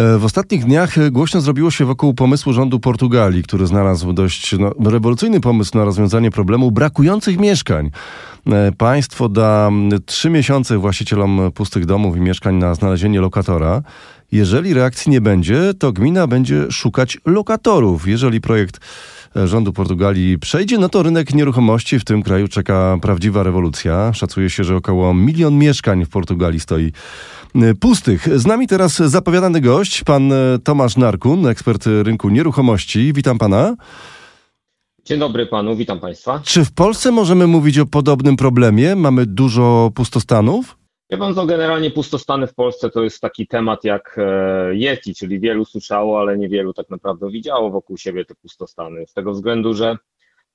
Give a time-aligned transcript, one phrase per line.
[0.00, 4.90] E, w ostatnich dniach głośno zrobiło się wokół pomysłu rządu Portugalii, który znalazł dość no,
[4.90, 7.90] rewolucyjny pomysł na rozwiązanie problemu brakujących mieszkań.
[8.46, 9.70] E, państwo da
[10.06, 13.82] trzy miesiące właścicielom pustych domów i mieszkań na znalezienie lokatora.
[14.32, 18.08] Jeżeli reakcji nie będzie, to gmina będzie szukać lokatorów.
[18.08, 18.80] Jeżeli projekt
[19.34, 24.12] rządu Portugalii przejdzie, no to rynek nieruchomości w tym kraju czeka prawdziwa rewolucja.
[24.12, 26.92] Szacuje się, że około milion mieszkań w Portugalii stoi
[27.56, 28.38] y, pustych.
[28.38, 33.12] Z nami teraz zapowiadany gość, pan y, Tomasz Narkun, ekspert rynku nieruchomości.
[33.12, 33.76] Witam pana.
[35.04, 36.40] Dzień dobry panu, witam państwa.
[36.44, 38.96] Czy w Polsce możemy mówić o podobnym problemie?
[38.96, 40.79] Mamy dużo pustostanów?
[41.10, 45.40] Ja pan co, generalnie pustostany w Polsce to jest taki temat jak e, Yeti, czyli
[45.40, 49.06] wielu słyszało, ale niewielu tak naprawdę widziało wokół siebie te pustostany.
[49.06, 49.96] Z tego względu, że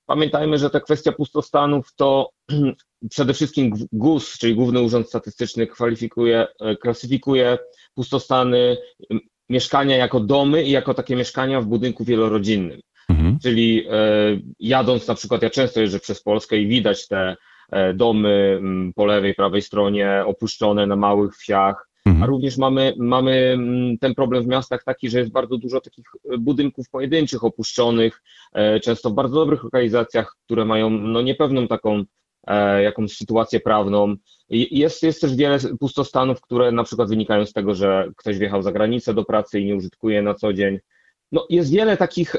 [0.06, 2.30] pamiętajmy, że ta kwestia pustostanów to
[3.10, 7.58] przede wszystkim GUS, czyli Główny Urząd Statystyczny, kwalifikuje, e, klasyfikuje
[7.96, 8.78] pustostany,
[9.50, 12.82] mieszkania jako domy i jako takie mieszkania w budynku wielorodzinnym.
[13.10, 13.40] Mhm.
[13.44, 13.92] Czyli e,
[14.60, 17.36] jadąc na przykład, ja często jeżdżę przez Polskę i widać te
[17.94, 22.24] domy mm, po lewej, prawej stronie opuszczone na małych wsiach, mhm.
[22.24, 26.06] a również mamy, mamy mm, ten problem w miastach taki, że jest bardzo dużo takich
[26.40, 28.22] budynków pojedynczych opuszczonych,
[28.54, 32.04] e, często w bardzo dobrych lokalizacjach, które mają no, niepewną taką
[32.48, 34.16] e, jakąś sytuację prawną.
[34.50, 38.72] Jest, jest też wiele pustostanów, które na przykład wynikają z tego, że ktoś wjechał za
[38.72, 40.80] granicę do pracy i nie użytkuje na co dzień.
[41.32, 42.36] No, jest wiele takich,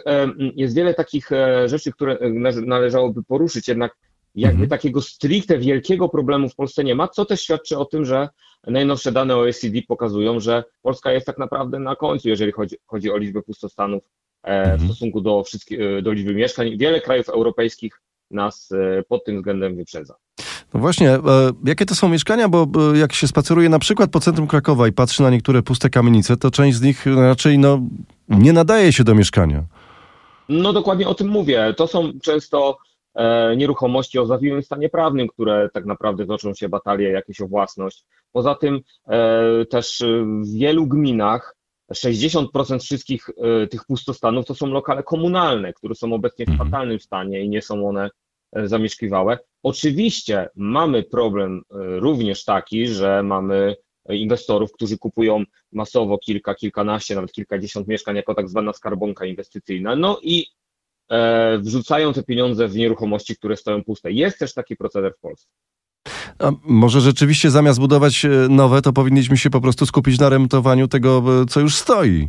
[0.56, 1.30] jest wiele takich
[1.66, 2.18] rzeczy, które
[2.66, 3.96] należałoby poruszyć, jednak
[4.36, 4.68] jakby mhm.
[4.68, 8.28] takiego stricte wielkiego problemu w Polsce nie ma, co też świadczy o tym, że
[8.66, 13.16] najnowsze dane OECD pokazują, że Polska jest tak naprawdę na końcu, jeżeli chodzi, chodzi o
[13.16, 14.02] liczbę pustostanów
[14.42, 14.88] e, w mhm.
[14.88, 16.78] stosunku do, e, do liczby mieszkań.
[16.78, 20.14] Wiele krajów europejskich nas e, pod tym względem wyprzedza.
[20.74, 21.18] No właśnie,
[21.64, 22.48] jakie to są mieszkania?
[22.48, 26.36] Bo jak się spaceruje na przykład po centrum Krakowa i patrzy na niektóre puste kamienice,
[26.36, 27.80] to część z nich raczej no,
[28.28, 29.64] nie nadaje się do mieszkania.
[30.48, 31.74] No dokładnie o tym mówię.
[31.76, 32.78] To są często
[33.56, 38.04] nieruchomości o zawiłym stanie prawnym, które tak naprawdę toczą się batalie jakieś o własność.
[38.32, 40.04] Poza tym e, też
[40.42, 41.56] w wielu gminach
[41.94, 46.70] 60% wszystkich e, tych pustostanów to są lokale komunalne, które są obecnie w mhm.
[46.70, 48.10] fatalnym stanie i nie są one
[48.52, 49.38] zamieszkiwałe.
[49.62, 53.76] Oczywiście mamy problem również taki, że mamy
[54.08, 59.96] inwestorów, którzy kupują masowo kilka, kilkanaście, nawet kilkadziesiąt mieszkań jako tak zwana skarbonka inwestycyjna.
[59.96, 60.65] No i E,
[61.60, 64.12] wrzucają te pieniądze w nieruchomości, które stoją puste.
[64.12, 65.48] Jest też taki proceder w Polsce.
[66.38, 70.88] A może rzeczywiście zamiast budować e, nowe, to powinniśmy się po prostu skupić na remontowaniu
[70.88, 72.28] tego, e, co już stoi.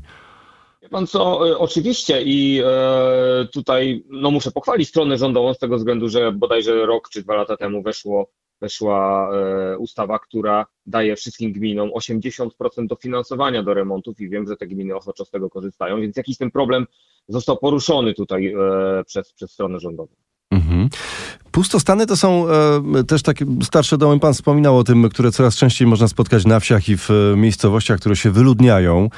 [0.82, 6.10] Wie pan co, oczywiście i e, tutaj no, muszę pochwalić stronę rządową z tego względu,
[6.10, 8.32] że bodajże rok czy dwa lata temu weszło,
[8.62, 12.50] weszła e, ustawa, która daje wszystkim gminom 80%
[12.88, 16.52] dofinansowania do remontów i wiem, że te gminy ochoczo z tego korzystają, więc jakiś ten
[16.52, 16.86] problem
[17.28, 20.27] został poruszony tutaj e, przez, przez stronę rządową.
[20.52, 20.90] Mhm.
[21.52, 25.88] Pustostany to są e, też takie starsze domy, pan wspominał o tym, które coraz częściej
[25.88, 29.10] można spotkać na wsiach i w e, miejscowościach, które się wyludniają.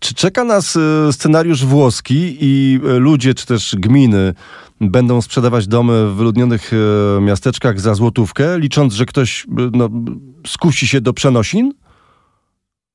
[0.00, 4.34] Czy czeka nas e, scenariusz włoski i e, ludzie, czy też gminy
[4.80, 9.88] będą sprzedawać domy w wyludnionych e, miasteczkach za złotówkę, licząc, że ktoś no,
[10.46, 11.72] skusi się do przenosin?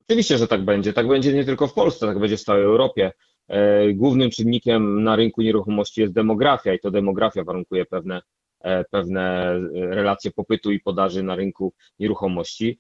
[0.10, 0.94] Oczywiście, że tak będzie.
[0.94, 3.12] Tak będzie nie tylko w Polsce, tak będzie w całej Europie.
[3.48, 8.22] E, głównym czynnikiem na rynku nieruchomości jest demografia i to demografia warunkuje pewne,
[8.60, 12.80] e, pewne relacje popytu i podaży na rynku nieruchomości.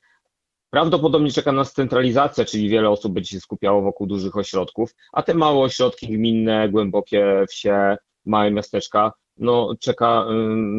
[0.70, 5.34] Prawdopodobnie czeka nas centralizacja, czyli wiele osób będzie się skupiało wokół dużych ośrodków, a te
[5.34, 10.26] małe ośrodki gminne, głębokie wsie, małe miasteczka, no czeka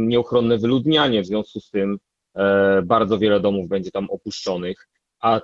[0.06, 1.98] nieuchronne wyludnianie, w związku z tym
[2.34, 4.88] e, bardzo wiele domów będzie tam opuszczonych,
[5.20, 5.40] a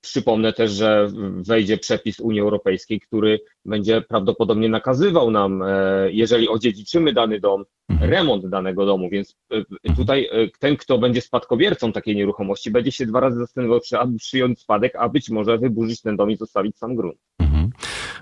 [0.00, 1.08] Przypomnę też, że
[1.46, 5.66] wejdzie przepis Unii Europejskiej, który będzie prawdopodobnie nakazywał nam, e,
[6.12, 8.10] jeżeli odziedziczymy dany dom, mhm.
[8.10, 9.96] remont danego domu, więc e, mhm.
[9.96, 14.18] tutaj e, ten, kto będzie spadkobiercą takiej nieruchomości, będzie się dwa razy zastanawiał, czy aby
[14.18, 17.18] przyjąć spadek, a być może wyburzyć ten dom i zostawić sam grunt.
[17.38, 17.70] Mhm.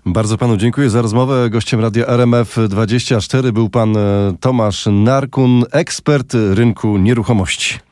[0.07, 1.51] Bardzo panu dziękuję za rozmowę.
[1.51, 3.95] Gościem Radia RMF24 był pan
[4.41, 7.86] Tomasz Narkun, ekspert rynku nieruchomości.